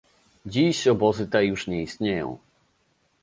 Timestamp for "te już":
1.27-1.67